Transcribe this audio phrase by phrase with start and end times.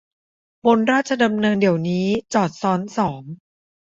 [0.65, 3.21] บนราชดำเนินเดี๋ยวนี้ จอดซ้อนสอง